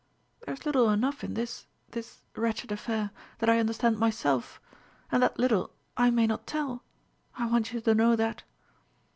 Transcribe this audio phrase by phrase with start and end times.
[0.43, 4.59] "There is little enough in this this wretched affair, that I understand myself;
[5.11, 6.81] and that little, I may not tell...
[7.37, 8.41] I want you to know that."